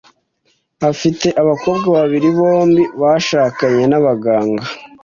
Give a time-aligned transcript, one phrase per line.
[0.89, 4.63] Afite abakobwa babiri, bombi bashakanye n'abaganga.